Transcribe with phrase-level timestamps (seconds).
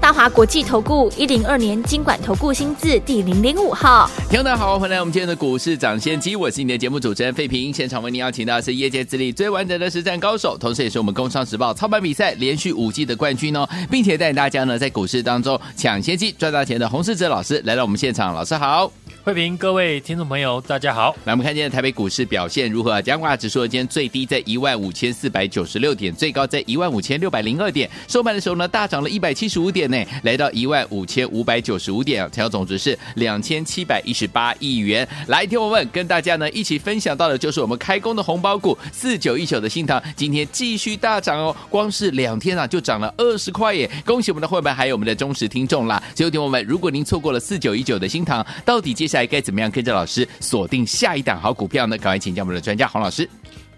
[0.00, 7.72] 大华国际投顾一零二年金管投顾新字第零零五号，听众大家好，欢迎来我们今天的股市涨先机，我是你的节目主持人费平。
[7.72, 18.90] 现场为您邀请到的是业界资历最完整的实战高手，同时也是我们工商时报操盘比赛连续五季的冠军哦，并且带领大家呢在股市当中抢先机赚大钱的洪世哲老师来到我们现场，老师好。
[19.24, 21.14] 慧平，各位听众朋友，大家好。
[21.24, 23.02] 来，我们看今天台北股市表现如何？
[23.02, 27.90] 加挂指数今天最低在一万五千四百九十六点，最高在一万五千六百零二点。
[28.06, 35.06] 收盘的时候呢，大涨了一百七十五点呢，来到一万五千五百九十五点，成交总值是两千七百一十八亿元。
[35.26, 43.90] 来，听我们跟大家呢一起分享到的就是我们开工的红包股四九一九的新唐，今天继续大涨哦，光是两天啊就涨了二十块耶！
[44.04, 46.02] 恭喜我们的会员还有我们的忠实听众啦。
[46.14, 51.96] 最后听我们，如果您错过了四九一九的新唐，到底接下来该怎么样跟着老师锁定下一档好股票呢？
[51.98, 53.28] 赶快请教我们的专家洪老师。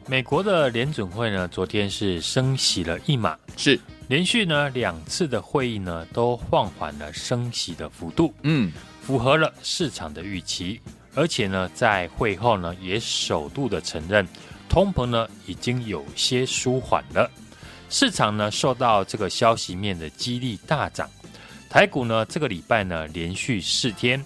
[0.06, 3.78] 美国的联准会呢，昨天是升息了一码，是
[4.10, 10.80] 连续呢两次的会议呢都放缓了升息的幅度，嗯，符合了市场的预期，
[11.14, 14.26] 而且呢在会后呢也首度的承认
[14.68, 17.30] 通膨呢已经有些舒缓了，
[17.88, 21.08] 市场呢受到这个消息面的激励大涨，
[21.68, 24.20] 台股呢这个礼拜呢连续四天。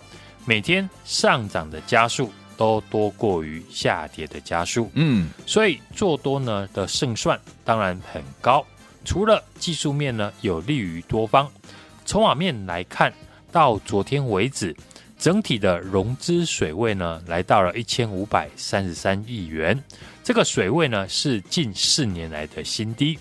[0.46, 8.64] 每天上涨的加速都多过于下跌的加速，嗯，所以做多呢的胜算当然很高。
[9.04, 11.48] 除了技术面呢有利于多方，
[12.04, 13.12] 筹码面来看，
[13.52, 14.74] 到昨天为止，
[15.18, 19.80] 整体的融资水位呢来到了一千五百三十三亿元，
[20.22, 23.18] 这个水位呢是近四年来的新低。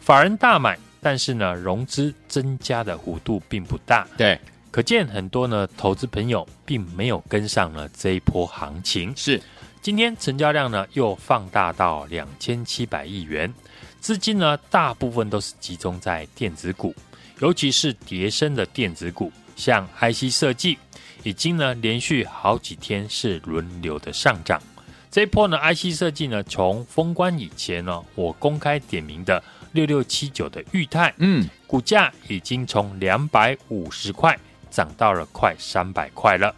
[0.00, 4.38] 法人大买，但是呢融资增加的幅度并不大，对。
[4.70, 9.14] 可见很多呢，投资朋友并没有跟上呢这一波行情。
[9.16, 9.40] 是，
[9.80, 13.54] 今天成交量呢又放大到两千七百亿元，
[14.04, 16.94] 资金呢大部分都是集中在电子股，
[17.40, 20.76] 尤其是叠升的电子股，像 IC 设计，
[21.22, 24.62] 已经呢连续好几天是轮流的上涨。
[25.10, 29.42] 这一波呢，IC 设计呢从封关以前呢，我公开点名的
[29.72, 34.38] 六六七九的裕泰，嗯，股价已经从两百五十块。
[34.70, 36.52] 涨到了快三百块了。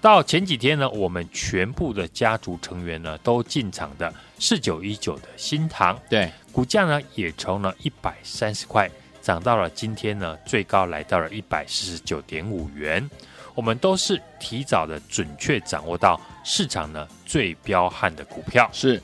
[0.00, 8.90] 到前几天呢，我们全部的家族成员呢都进场的四九一九的新塘，对，股价呢也从了一百三十块
[9.20, 13.08] 涨到了今天呢最高来到了一百四十九点五元。
[13.54, 18.70] 我们都是提早的准确掌握到市场呢最彪悍的股票。
[18.72, 18.98] 是，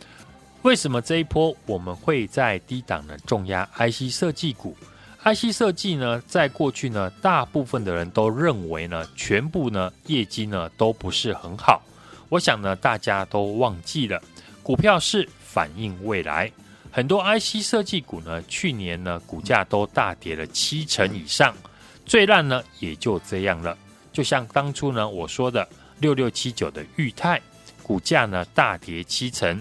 [0.63, 4.75] 为什么这一波我们会在低档呢重压 IC 设计股
[5.27, 11.83] ？IC 设计呢，在过去呢，大部分的人都认为呢，全部呢业绩呢都不是很好。
[12.29, 14.23] 我想呢，大家都忘记了，
[14.63, 16.53] 股票是反映未来。
[16.93, 21.53] 很多 IC 设计股呢，去年呢股价都大跌了七成以上，
[22.05, 23.77] 最烂呢也就这样了。
[24.13, 27.43] 就像当初呢我说的六六七九的裕泰，
[27.83, 29.61] 股价呢大跌七成，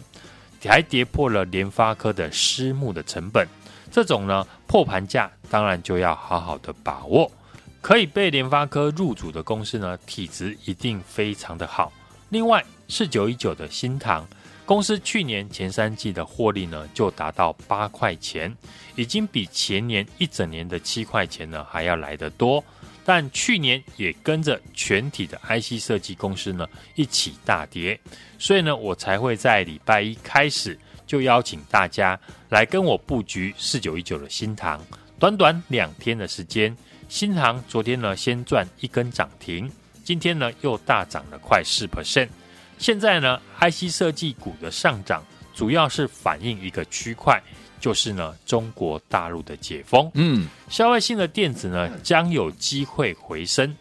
[0.63, 3.47] 还跌破了联发科的私募的成本。
[3.95, 7.31] 这种呢破盘价当然就要好好的把握，
[7.79, 11.93] 可以被联发科入主的公司呢，体质一定非常的好。
[12.27, 14.27] 另外，四九一九的新唐
[14.65, 18.53] 公司去年前三季的获利呢，就达到八块钱，
[18.97, 22.61] 已经比前年一整年的七块钱呢还要来得多。
[23.05, 27.97] 但去年也跟着全体的 IC 设计公司呢一起大跌，
[28.37, 30.77] 所以呢，我才会在礼拜一开始。
[31.05, 34.81] 就邀请大家来跟我布局四九一九的新唐，
[35.19, 36.75] 短短两天的时间，
[37.07, 39.71] 新唐昨天呢先赚一根涨停，
[40.03, 42.29] 今天呢又大涨了快四 percent。
[42.77, 45.23] 现在呢，IC 设计股的上涨
[45.53, 47.41] 主要是反映一个区块，
[47.79, 53.73] 就是呢中国大陆的解封，嗯，消费性的电子呢将有机会回升。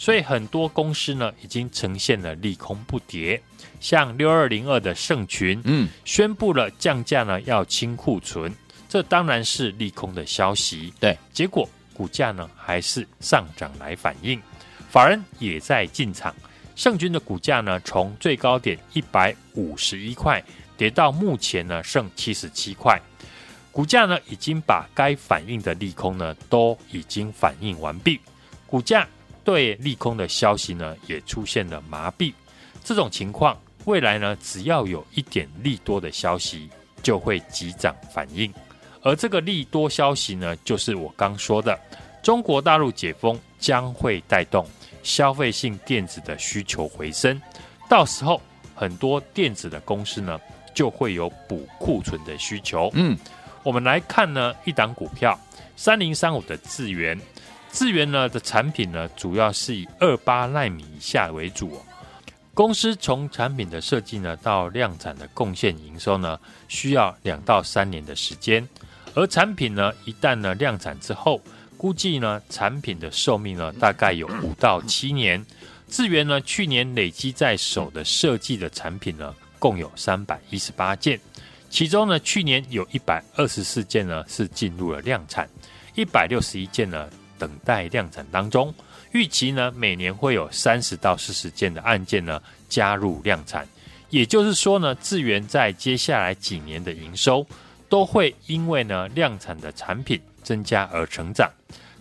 [0.00, 3.38] 所以很多公司呢，已经呈现了利空不跌，
[3.80, 8.50] 像六二零二的盛群，嗯，宣布了降价呢，要清库存，
[8.88, 10.90] 这当然是利空的消息。
[10.98, 14.40] 对，结果股价呢还是上涨来反应，
[14.88, 16.34] 法人也在进场。
[16.74, 20.42] 盛群的股价呢，从最高点一百五十一块
[20.78, 22.98] 跌到目前呢剩七十七块，
[23.70, 28.18] 股价呢已经把该反应的利空呢都已经反应完毕，
[28.66, 29.06] 股价。
[29.44, 32.32] 对利空的消息呢，也出现了麻痹。
[32.84, 36.68] 这种情况，未来呢，只要有一点利多的消息，
[37.02, 38.52] 就会急涨反应。
[39.02, 41.78] 而这个利多消息呢，就是我刚说的，
[42.22, 44.66] 中国大陆解封将会带动
[45.02, 47.40] 消费性电子的需求回升，
[47.88, 48.40] 到时候
[48.74, 50.38] 很多电子的公司呢
[50.74, 52.90] 就会有补库存的需求。
[52.92, 53.16] 嗯，
[53.62, 55.38] 我们来看呢一档股票
[55.76, 57.18] 三零三五的智原，
[57.72, 61.80] 智源呢的产品呢主要是以二八纳米以下为主。
[62.52, 66.38] 公司从产品的设计呢到量产的贡献营收呢，
[66.68, 68.68] 需要两到三年的时间。
[69.14, 71.40] 而产品呢一旦呢量产之后，
[71.76, 75.44] 估计呢产品的寿命呢大概有五到七年。
[75.88, 81.18] 智源呢去年累积在手的设计的产品呢共有三百一十八件，
[81.70, 85.48] 其中呢去年有一百二十四件呢是进入了量产，
[85.94, 87.08] 一百六十一件呢
[87.40, 88.72] 等待量产当中。
[89.12, 93.66] 预期呢，每年会有三十到四十件的案件呢加入量产，
[94.10, 97.44] 也就是说呢，智源在接下来几年的营收
[97.88, 101.50] 都会因为呢量产的产品增加而成长。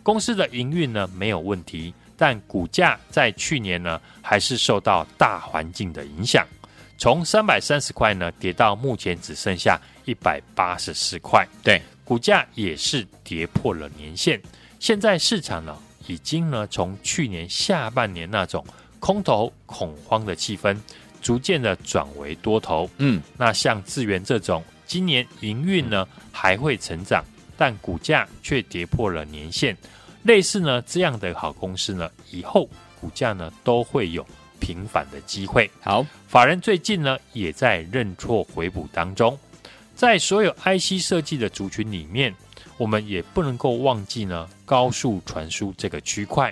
[0.03, 6.45] 公司的营运呢没有问题，但股价在去年呢还是受到大环境的影响，
[6.97, 14.39] 从三百三十块呢跌到目前只剩下一百八十四块，对，股价也是跌破了年线。
[14.79, 15.77] 现在市场呢，
[16.07, 18.65] 已经呢，从去年下半年那种
[18.99, 20.75] 空头恐慌的气氛，
[21.21, 22.89] 逐渐的转为多头。
[22.97, 27.23] 嗯，那像智源这种，今年营运呢还会成长，
[27.57, 29.75] 但股价却跌破了年线。
[30.23, 32.69] 类似呢这样的好公司呢，以后
[33.01, 34.25] 股价呢都会有
[34.59, 35.69] 平反的机会。
[35.81, 39.37] 好，法人最近呢也在认错回补当中，
[39.93, 42.33] 在所有 IC 设计的族群里面。
[42.79, 46.51] 我们也不能够忘记呢，高速传输这个区块，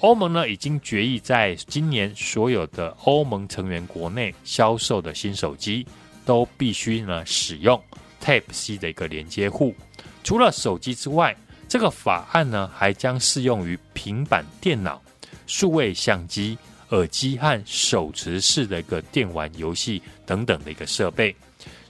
[0.00, 5.86] 欧盟呢已经决议在今年所有的欧盟成员国内销售的新手机
[6.26, 7.80] 都必须呢使用
[8.20, 9.72] Type C 的一个连接户。
[10.24, 11.36] 除了手机之外，
[11.68, 15.00] 这个法案呢还将适用于平板电脑、
[15.46, 16.58] 数位相机、
[16.88, 21.32] 耳机和手持式的一个电玩游戏等等的一个设备。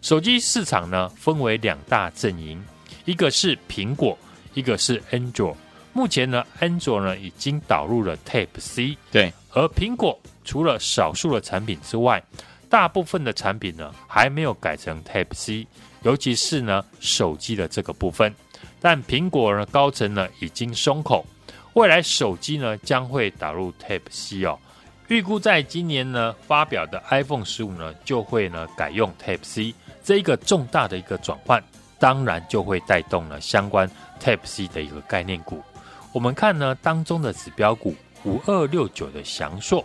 [0.03, 2.63] 手机市场呢分为两大阵营。
[3.05, 4.17] 一个是苹果，
[4.55, 5.57] 一个是安卓。
[5.93, 9.33] 目前呢，安卓呢已经导入了 Type C，对。
[9.53, 12.23] 而苹果除了少数的产品之外，
[12.69, 15.67] 大部分的产品呢还没有改成 Type C，
[16.03, 18.35] 尤其是呢手机的这个部分。
[18.81, 21.25] 但苹果呢高层呢已经松口，
[21.75, 24.59] 未来手机呢将会导入 Type C 哦。
[25.09, 31.63] 预估在今年呢发表的 iPhone 十五呢就会呢改用 Type C，这一个重大的一个转换。
[31.99, 35.63] 当然就会带动了相关 Type C 的一个概念股。
[36.13, 37.95] 我们看呢当中的指标股
[38.25, 39.85] 五二六九的翔硕，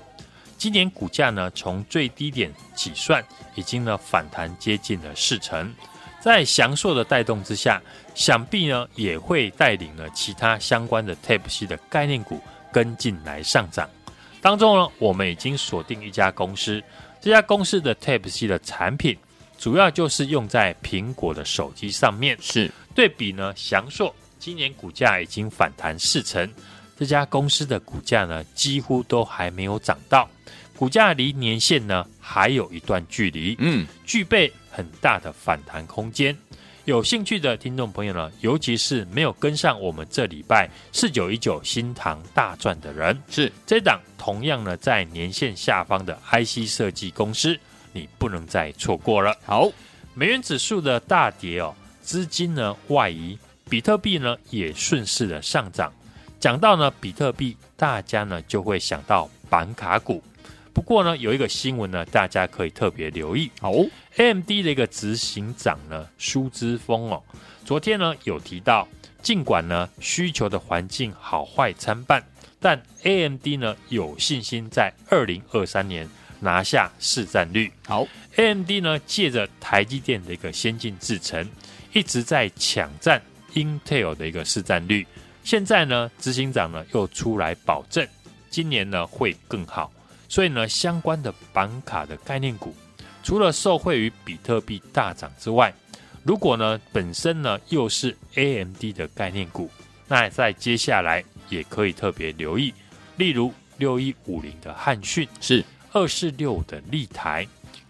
[0.57, 3.23] 今年股价呢从最低点起算，
[3.55, 5.73] 已经呢反弹接近了四成。
[6.19, 7.81] 在翔硕的带动之下，
[8.13, 12.41] 想必呢也会带领了其他相关的 Type C 的概念股
[12.71, 13.89] 跟进来上涨。
[14.41, 16.83] 当中呢，我们已经锁定一家公司，
[17.21, 19.17] 这家公司的 Type C 的产品。
[19.59, 23.53] 主要就是用在苹果的手机上面，是对比呢。
[23.57, 26.49] 翔硕今年股价已经反弹四成，
[26.97, 30.29] 这家公司的股价呢几乎都还没有涨到，
[30.77, 36.35] 股价离年线呢还有一段距离，嗯，具备很大的反弹空间。
[36.85, 47.59] 有兴趣的听众朋友呢，尤其是没有跟上我们这礼拜四九一九新塘大赚的人，是这档同样呢在年线下方的 IC 设计公司。
[47.91, 49.35] 你不能再错过了。
[49.45, 49.71] 好，
[50.13, 53.37] 美元指数的大跌哦，资金呢外移，
[53.69, 55.91] 比特币呢也顺势的上涨。
[56.39, 60.23] 讲到呢比特币，大家呢就会想到板卡股。
[60.73, 63.51] 不过呢有一个新闻呢，大家可以特别留意。
[63.59, 63.73] 好
[64.15, 67.21] ，AMD 的一个执行长呢苏之峰哦，
[67.65, 68.87] 昨天呢有提到，
[69.21, 72.23] 尽管呢需求的环境好坏参半，
[72.61, 76.07] 但 AMD 呢有信心在二零二三年。
[76.39, 77.71] 拿下市占率。
[77.85, 81.47] 好，AMD 呢借着台积电的一个先进制程，
[81.93, 83.21] 一直在抢占
[83.53, 85.05] Intel 的一个市占率。
[85.43, 88.07] 现在呢，执行长呢又出来保证，
[88.49, 89.91] 今年呢会更好。
[90.27, 92.75] 所以呢，相关的板卡的概念股，
[93.23, 95.73] 除了受惠于比特币大涨之外，
[96.23, 99.69] 如果呢本身呢又是 AMD 的概念股，
[100.07, 102.73] 那在接下来也可以特别留意，
[103.17, 105.63] 例如六一五零的汉讯是。
[105.91, 107.47] 二四六的立台，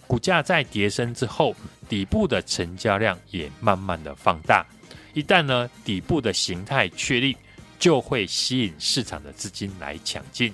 [0.07, 1.55] 股价在跌升之后，
[1.87, 4.65] 底部的成交量也慢慢的放大。
[5.13, 7.35] 一旦呢底部的形态确立，
[7.77, 10.53] 就会吸引市场的资金来抢进。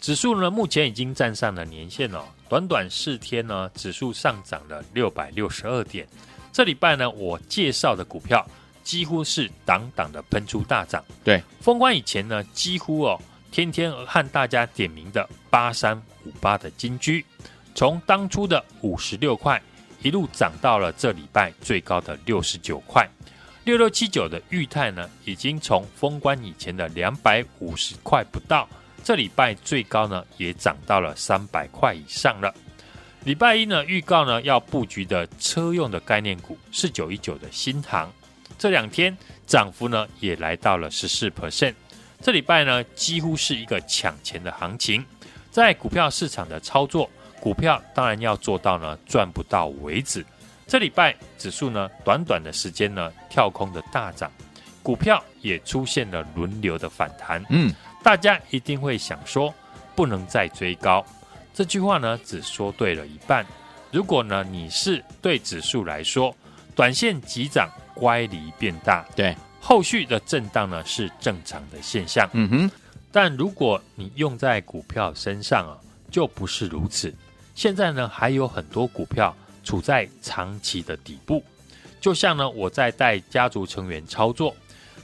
[0.00, 6.06] 指数呢目前已经站上了年线哦，短短四天呢，指数上涨了六百六十二点。
[6.52, 8.44] 这礼拜呢，我介绍的股票
[8.82, 11.04] 几乎是档档的喷出大涨。
[11.22, 13.20] 对，封关以前呢，几乎哦
[13.50, 17.24] 天天和大家点名的八三五八的金居，
[17.74, 19.60] 从当初的五十六块
[20.02, 23.08] 一路涨到了这礼拜最高的六十九块。
[23.64, 28.66] 六六七九的裕泰呢，已经从封关以前的两百五十块不到，
[29.04, 32.52] 这礼拜最高呢也涨到了三百块以上了。
[33.24, 38.10] 礼拜一呢，预告呢要布局的车用的概念股四九一九的新唐，
[38.58, 39.14] 这两天
[39.46, 41.74] 涨幅呢也来到了十四 percent。
[42.22, 45.04] 这礼拜呢几乎是一个抢钱的行情，
[45.50, 50.24] 在股票市场的操作，股票当然要做到呢赚不到为止。
[50.66, 54.30] 这礼拜指数呢短短的时间呢跳空的大涨，
[54.82, 57.44] 股票也出现了轮流的反弹。
[57.50, 59.52] 嗯，大家一定会想说，
[59.96, 61.04] 不能再追高。
[61.52, 63.44] 这句话呢，只说对了一半。
[63.90, 66.32] 如果呢，你是对指数来说，
[66.76, 72.30] 短线急涨，乖离变大，对，后续的震荡呢是正常的现象。
[72.32, 72.70] 嗯哼，
[73.12, 75.74] 但如果你用在股票身上啊，
[76.10, 77.12] 就不是如此。
[77.54, 81.42] 现在呢，还有很多股票处在长期的底部，
[82.00, 84.54] 就像呢，我在带家族成员操作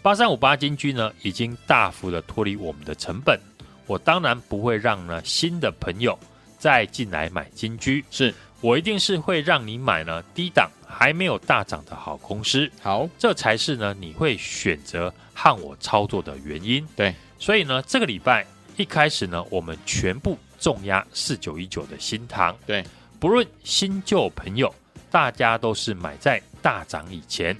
[0.02, 3.38] 八三五八金居呢，已经大幅的脱离我们的成本，
[3.86, 6.18] 我当然不会让呢新的朋友。
[6.58, 16.84] 再进来买金居，是我一定是会让你买呢低档还没有大涨的好公司，好，这才是呢你会选择和我操作的原因。
[16.96, 22.85] 对，所以呢这个礼拜一开始呢，我们全部重压四九一九的新塘，对，
[23.19, 24.75] 不论新旧朋友，
[25.11, 27.57] 大家都是买在大涨以前，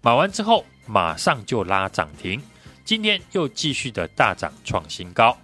[0.00, 2.40] 买完之后马上就拉涨停，
[2.84, 5.36] 今天又继续的大涨创新高。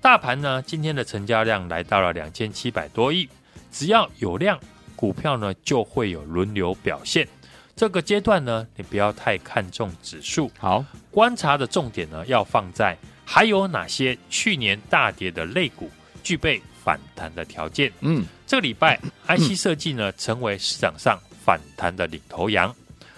[0.00, 3.28] 大盘呢，今天的成交量来到了两千七百多亿。
[3.70, 4.58] 只要有量，
[4.96, 7.26] 股票呢就会有轮流表现。
[7.74, 10.50] 这个阶段呢，你不要太看重指数。
[10.58, 15.90] 好，观察的重点呢，要放在还有哪些去年大跌的类股
[16.22, 17.92] 具备反弹的条件。
[18.00, 22.74] 嗯，这个礼拜 IC 设计呢，成为市场上反弹的领头羊。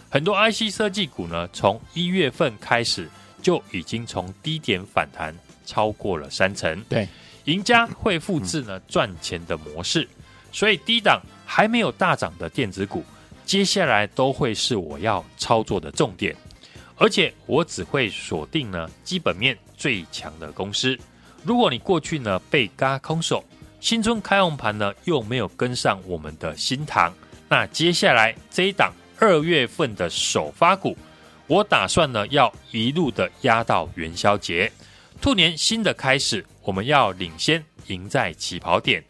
[0.09, 3.09] 很多 IC 设计股呢，从一月份开始
[3.43, 5.35] 就已经从低点反弹。
[5.67, 7.09] 超过了三成，对，
[7.45, 10.07] 赢家会复制呢赚钱的模式，
[10.53, 13.03] 所以低档还没有大涨的电子股，
[13.47, 16.37] 接下来都会是我要操作的重点，
[16.97, 20.99] 而且我只会锁定呢基本面最强的公司。
[21.43, 23.45] 如果你过去呢被嘎空手，
[23.83, 27.13] 新春开红盘呢又没有跟上我们的新唐，
[27.51, 30.97] 那接下来这一档二月份的首发股，
[31.47, 34.73] 我打算呢要一路的压到元宵节。
[35.21, 39.05] 兔年新的开始，我们要领先，赢在起跑点。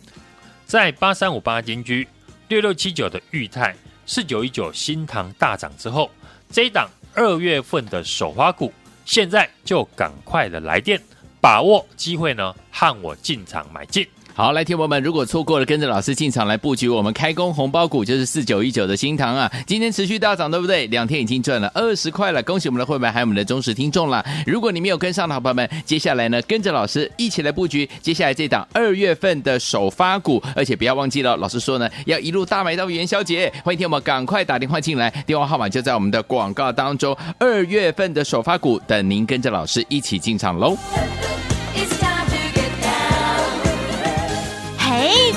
[0.67, 2.05] 在八三五八金居、
[2.49, 3.77] 六六七九的裕泰、
[4.07, 6.11] 四九一九新唐大涨之后，
[6.51, 8.73] 这一档二月份的首发股，
[9.05, 11.01] 现在就赶快的来电，
[11.41, 14.07] 把握机会呢，和我进场买进。
[14.37, 20.89] 好，来，听友们，如果错过了跟着老师进场来布局我们开工红包股，就是四九一九的新唐啊，今天持续大涨，对不对？
[20.89, 24.25] 两天已经赚了二十块了，恭喜我们的会员还有我们的忠实听众了。
[24.45, 33.53] 如果你没有跟上的好朋友们，接下来呢，跟着老师一起来布局接下来这档二月份的首发股，而且不要忘记了，老师说呢，要一路大买到元宵节。
[33.63, 37.17] 欢迎听友们赶快打电话进来，电话号码就在我们的广告当中。
[37.39, 40.77] 二月份的首发股，等您跟着老师一起进场喽。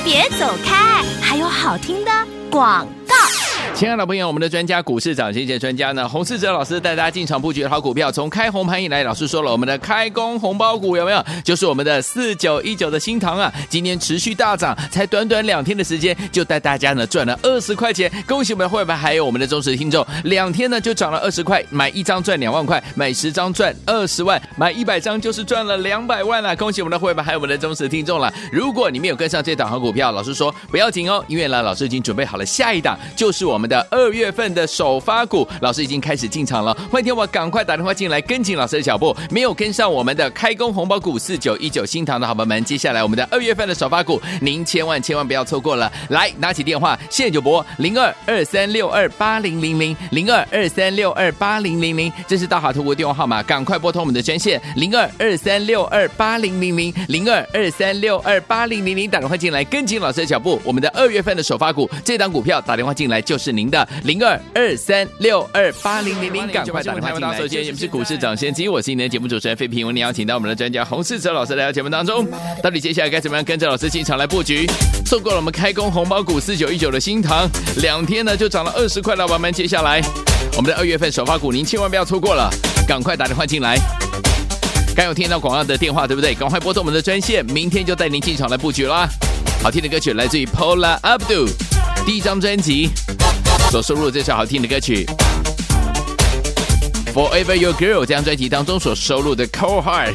[0.10, 2.12] 别走开，还有好听的
[2.50, 3.27] 广告。
[3.78, 11.24] 亲爱的朋友，我们的专家股市涨跌线专家呢，洪世哲老师带大家进场布局好股票，从开红盘以来，老师说了，我们的开工红包股有没有？
[11.44, 18.12] 就是我们的四九一九的新唐啊，今天持续大涨，才短短两天的时间，就带大家呢赚了二十块钱。
[18.28, 26.56] 恭喜我们的会员，还有我们的忠实听众，两天呢就涨了二十块，买一张赚两万块，买十张赚二十万，买一百张就是赚了两百万了。
[26.56, 28.34] 恭喜我们的会员，还有我们的忠实听众了。
[28.52, 33.67] 如果你没有跟上这档好股票，老师说不要紧哦，因为呢，老师已经准备好了下一档，就是我们。
[33.68, 36.74] 的二月份的首发股，老师已经开始进场了。
[36.90, 39.16] 欢迎我赶快打电话进来，跟紧老师的脚步。
[39.30, 45.92] 没有跟上我们的开工红包股四九一九新塘的好朋友们，接下来我们的二月份的首发股，您千万千万不要错过了。
[46.10, 60.62] 来，拿起电话，现在就拨零二二三六二八零零零零二二三六二八零零零，这是大华投顾电话号码，赶快拨通我们的专线零二二三六二八零零零零二二三六二八零零零，打电话进来，跟紧老师的脚步。
[60.64, 63.57] 我们的二月份的首发股，这档股票打电话进来就是。
[63.58, 67.38] 您的零二二三六二八零零零，赶快打电话进来。
[67.38, 72.26] 首先，我们是股市涨先机，我是今天的节目主持人费平，为您邀请到我们的专家洪世哲老师来到节目当中。
[72.62, 74.68] 到底接下来该怎么样跟着老师进场来布局？
[75.04, 80.00] 错过了我们开工红包股四九一九的新塘，两天呢就涨了二十块，老板们，接下来
[80.56, 82.50] 我们的二月份首发股，您千万不要错过了，
[82.88, 83.78] 赶快打电话进来。
[84.96, 86.34] 刚有听到广告的电话，对不对？
[86.36, 89.08] 赶快拨通我们的专线，明天就带您进场来布局啦。
[89.64, 91.50] 好听的歌曲来自于 Paula Abdul，
[92.06, 92.90] 第一张专辑
[93.70, 95.06] 所收录的这首好听的歌曲
[97.14, 100.14] 《Forever Your Girl》这张专辑当中所收录的《Cold Heart》。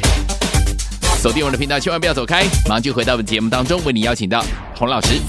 [1.21, 4.43] 锁定我们的频道，千万不要走开，马上就回到我们节目当中，为你邀请到
[4.75, 5.19] 洪老师。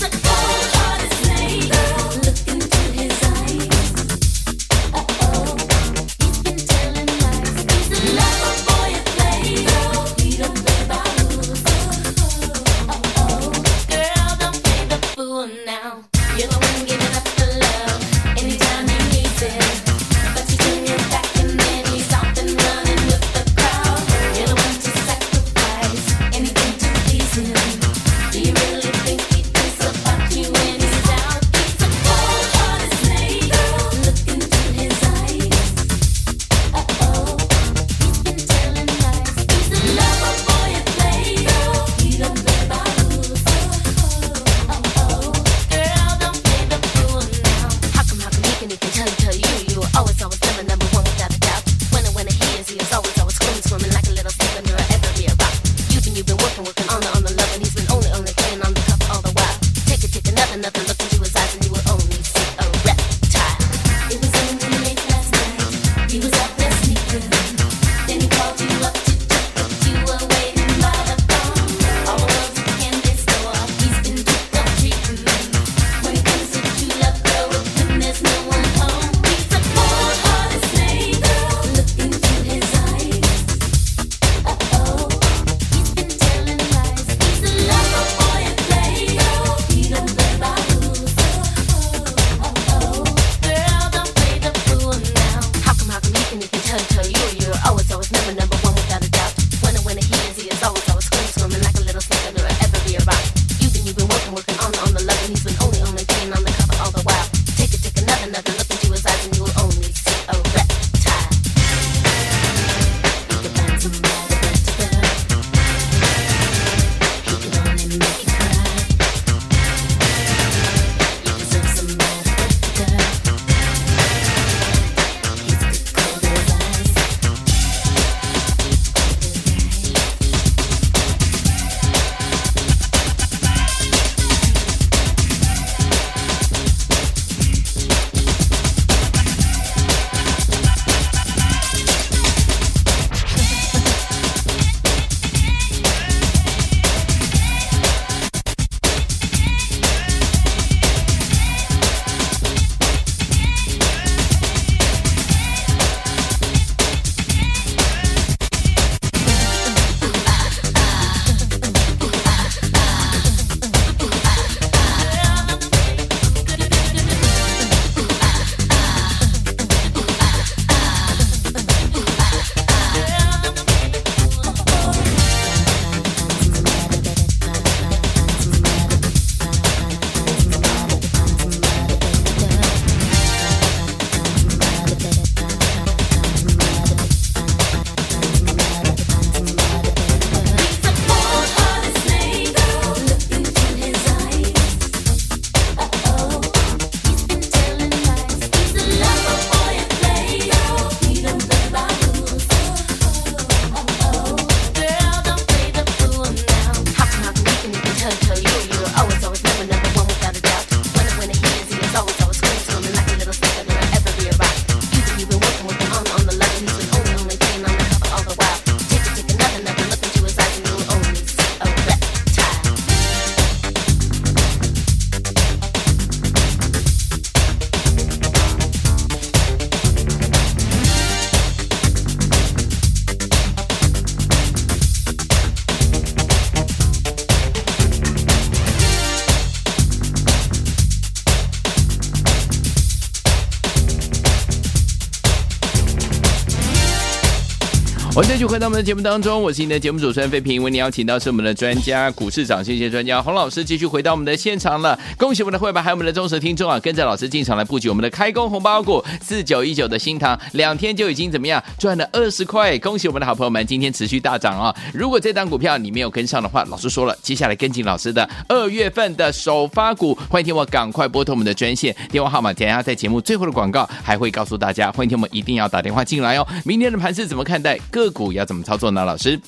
[248.17, 254.97] 我们继续回到我们的节目当中，我是你的节目主持人费平，为你邀请到是我们的专家股市涨跌专家洪老师，继续回到我们的现场了。
[255.19, 262.79] 恭喜我们的会员还有我们的忠实听众啊，跟着老师进场来布局我们的开工红包股四九一九的新唐，两天就已经怎么样赚了二十块？
[262.79, 264.73] 恭喜我们的好朋友们，今天持续大涨啊！
[264.93, 276.47] 如果这档股票你没有跟上的话，老师说了，接下来跟紧老师的二月份的首发股，欢迎听我赶快拨通我们的专线电话号码，等下在节目最后的广告还会告诉大家，欢迎听我们一定要打电话进来哦。
[276.65, 277.77] 明天的盘是怎么看待？
[277.91, 279.03] 各个股要怎么操作呢？
[279.03, 279.41] 老师，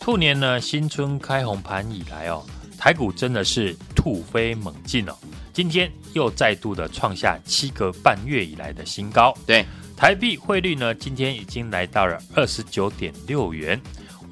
[0.00, 2.42] 兔年呢，新春开红盘以来哦，
[2.78, 5.14] 台股真的是突飞猛进哦。
[5.52, 9.36] 今天又再度的创下七个半月以来的新高。
[9.46, 9.66] 对，
[9.98, 13.78] 台币汇率呢，今天已经来到了二十九点六元。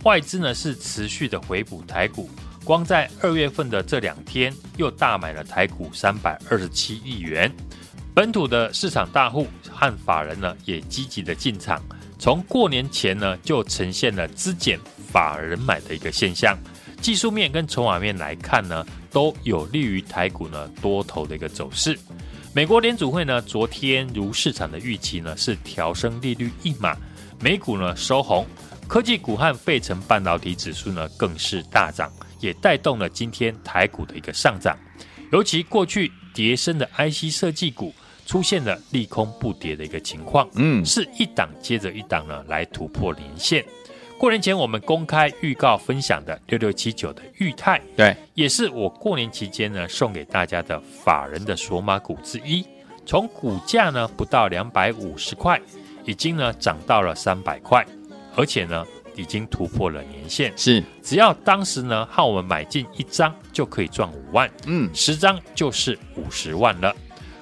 [0.05, 2.31] 外资呢是持续的回补台股，
[2.65, 7.53] 光在二月份的这两天，又大买了台股三百二十七亿元。
[8.15, 11.83] 本土的市场大户和法人呢，也积极的进场。
[12.19, 14.79] 从过年前呢，就呈现了资减
[15.11, 16.59] 法人买的一个现象。
[17.01, 21.97] 技术面跟筹码面来看呢，都有利于台股呢多头的一个走势。
[22.53, 26.97] 美国联储会呢，昨天如市场的预期呢，是调升利率一码，
[27.41, 28.45] 美股呢收红，
[28.89, 34.77] 科技股和费城半导体指数呢更是大涨，也带动了今天台股的一个上涨。
[35.31, 37.95] 尤其过去跌升的 IC 设计股。
[38.29, 43.65] 出现了利空不跌的一个情况，嗯，是一档接着一档呢来突破年线。
[44.19, 52.63] 过年前我们公开预告分享的六六七九的裕泰，对，也是我过年期间呢送给大家的法人的索马股之一。
[53.07, 55.59] 从股价呢不到两百五十块，
[56.05, 57.83] 已经呢涨到了三百块，
[58.37, 58.85] 而且呢
[59.17, 60.53] 已经突破了年线。
[60.55, 66.95] 是，只要当时呢和我们买进一张就可以赚五万，嗯，十张就是五十万了。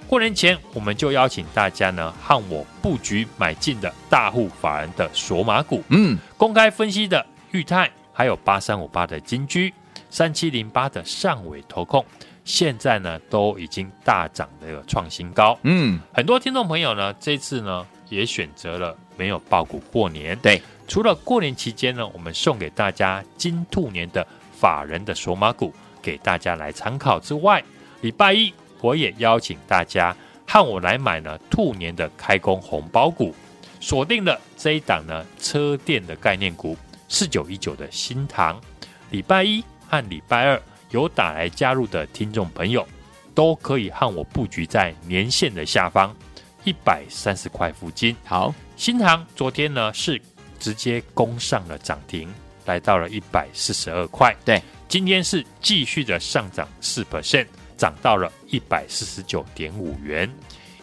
[0.08, 9.74] 过年前，我们就邀请大家呢，和我布局买进的大户法人的索马股，嗯，公开分析的裕泰，还有八三五八的金居，
[10.08, 12.04] 三七零八的上尾投控，
[12.44, 27.60] 现在呢都已经大涨的一个创新高，嗯，很多听众朋友呢，这次呢也选择了没有爆股过年，对，除了过年期间呢，我们送给大家金兔年的法人的索马股，给大家来参考之外，
[28.02, 28.54] 礼拜一。
[28.80, 33.34] 我也邀请大家和我来买呢兔年的开工红包股，
[33.80, 36.76] 锁定了这一档呢车电的概念股
[37.08, 38.60] 四九一九的新塘。
[39.10, 40.60] 礼拜一和礼拜二
[40.90, 42.86] 有打来加入的听众朋友，
[43.34, 46.14] 都可以和我布局在年线的下方
[46.64, 48.16] 一百三十块附近。
[48.24, 50.20] 好，新塘昨天呢是
[50.58, 52.32] 直接攻上了涨停，
[52.66, 54.34] 来到了一百四十二块。
[54.44, 57.46] 对，今天是继续的上涨四 percent。
[57.76, 60.30] 涨到了一百四十九点五元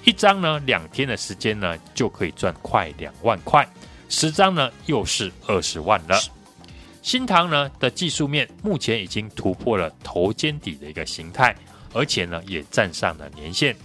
[0.06, 3.68] 一张呢，两天的时间呢就可以赚快两万块，
[4.10, 6.20] 十张呢又是二十万了。
[7.02, 11.56] 新塘呢的技术面目前已经突破了头肩底的一个形态，
[11.94, 13.76] 而且呢也站上了年线。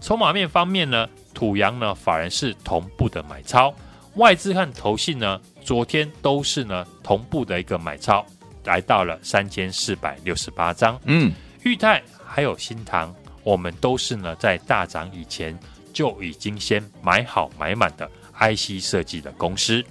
[0.00, 3.74] 筹码面方面呢，土洋呢法人是同步的买超，
[4.14, 8.24] 外资和投信呢昨天都是呢同步的一个买超，
[8.64, 11.00] 来到了三千四百六十八张。
[11.04, 12.02] 嗯，钰太。
[12.34, 15.56] 还有新唐，我们都是呢在大涨以前
[15.92, 19.84] 就已经先买好买满的 IC 设计的公司，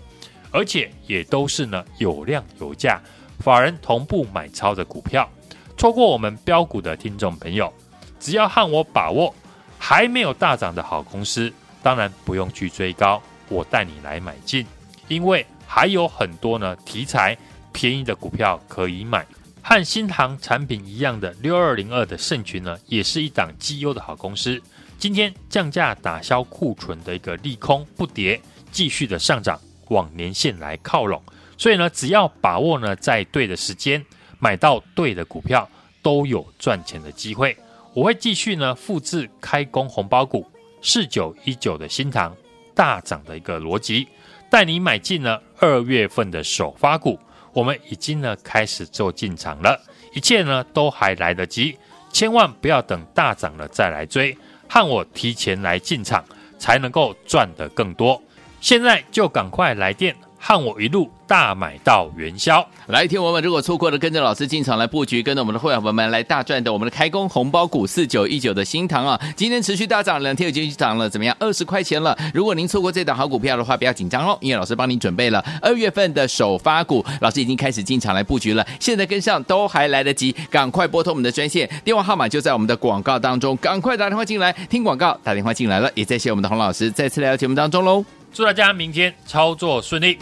[0.52, 3.00] 而且也都是呢有量有价，
[3.40, 5.30] 法人同步买超的股票。
[5.78, 7.74] 错过我们标股的听众朋友，
[8.20, 9.34] 只要和我把握
[9.80, 11.50] 还没有大涨的好公司，
[11.82, 14.68] 当然不用去追高，我带你来买进，
[15.08, 17.38] 因为还有很多呢题材
[17.72, 19.26] 便宜的股票可以买。
[19.66, 24.62] 和新唐产品一样的六二零二的盛群呢，也是一档绩优的好公司。
[25.00, 28.40] 今天降价打消库存的一个利空不跌，
[28.74, 31.24] 继续的上涨，往年线来靠拢。
[31.58, 34.06] 所以呢，只要把握呢，在对的时间
[34.38, 35.68] 买到对的股票，
[36.02, 37.56] 都有赚钱的机会。
[37.94, 40.46] 我会继续呢，复制开工红包股
[40.82, 42.36] 四九一九的新塘
[42.76, 44.10] 大涨的一个逻辑，
[44.52, 47.18] 带你买进了二月份的首发股。
[47.54, 49.80] 我们已经呢开始做进场了，
[50.14, 51.78] 一切呢都还来得及，
[52.12, 54.36] 千万不要等大涨了再来追，
[54.68, 56.24] 和我提前来进场，
[56.58, 58.22] 才能够赚得更多。
[58.60, 62.64] 现在就赶快来电，和我一路大买到元宵。
[62.86, 71.36] 来，听我们如果错过了，跟着老师进场来布局，跟着我们的会员朋友们来大赚的，我们的开工红包股四九一九的新塘啊，今天持续大涨，两天已经涨了怎么样？
[71.40, 72.16] 二十块钱了。
[72.36, 90.20] 如果您错过这档好股票的话，不要紧张哦，因为老师帮您准备了二月份的首发股，老师已经开始进场来布局了，现在跟上都还来得及，赶快拨通我们的专线，电话号码就在我们的广告当中，赶快打电话进来听广告，打电话进来了，也再谢我们的洪老师再次来到节目当中喽，祝大家明天操作顺利。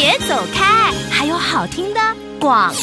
[0.00, 2.00] 别走开，还有好听的
[2.40, 2.76] 广告。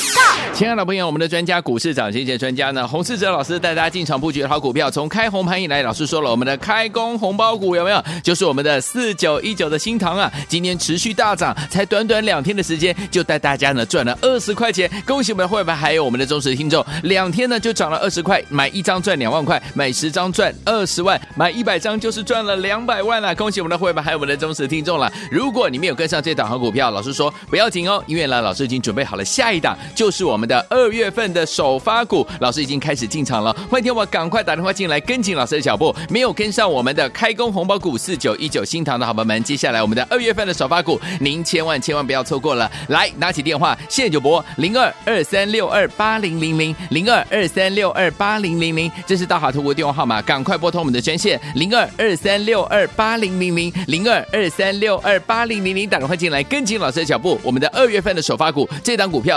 [0.54, 8.04] 亲爱的朋友，我们的专家股市涨跌专家呢，洪世哲老师带大家进场布局好股票，从开红盘以来，老师说了，我们的开工红包股有没有？
[8.24, 14.90] 就是我们的四九一九的新唐啊，今天持续大涨，才短短两天的时间，就带大家呢赚了二十块钱。
[15.06, 23.36] 恭喜我们的会员，还有我们的忠实听众，两天呢就涨了二十块，买一张赚两万块，买十张赚二十万，买一百张就是赚了两百万了。
[23.36, 25.12] 恭喜我们的会员，还有我们的忠实听众了。
[25.30, 30.48] 如果你没有跟上这档好股票，老师说不要紧哦，因为呢，老师已经准备好了下一档，就是我们。
[30.48, 33.52] 的二月份的首发股，老师已经开始进场了。
[33.70, 35.94] 欢迎听我赶快打电话进来，跟紧老师的脚步。
[36.10, 42.72] 没有跟上我们的开工红包股四九一九新唐的好朋友们，接下来我们的二月份的首发股，您千万千万不要错过了。
[42.88, 57.38] 来，拿起电话，现在就拨零二二三六二八零零零零二二三六二八零零零，这是大华投顾电话号码，赶快拨通我们的专线零二二三六二八零零零零二二三六二八零零零，打电话进来，跟紧老师的脚步。
[57.44, 59.37] 我们的二月份的首发股，这档股票